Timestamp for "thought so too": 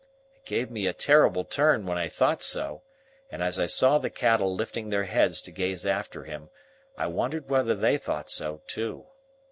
7.99-9.05